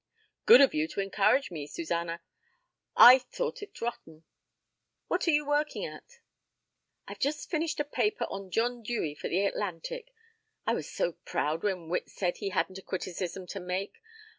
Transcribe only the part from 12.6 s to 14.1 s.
a criticism to make.